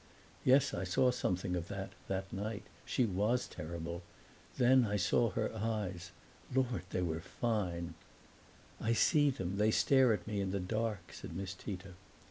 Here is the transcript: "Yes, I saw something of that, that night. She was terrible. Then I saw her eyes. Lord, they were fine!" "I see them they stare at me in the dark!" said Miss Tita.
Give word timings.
"Yes, 0.43 0.73
I 0.73 0.83
saw 0.83 1.11
something 1.11 1.55
of 1.55 1.67
that, 1.67 1.91
that 2.07 2.33
night. 2.33 2.63
She 2.85 3.05
was 3.05 3.47
terrible. 3.47 4.01
Then 4.57 4.83
I 4.83 4.95
saw 4.95 5.29
her 5.29 5.53
eyes. 5.55 6.09
Lord, 6.51 6.81
they 6.89 7.03
were 7.03 7.19
fine!" 7.21 7.93
"I 8.79 8.93
see 8.93 9.29
them 9.29 9.57
they 9.57 9.69
stare 9.69 10.11
at 10.11 10.25
me 10.25 10.41
in 10.41 10.49
the 10.49 10.59
dark!" 10.59 11.13
said 11.13 11.35
Miss 11.35 11.53
Tita. 11.53 11.89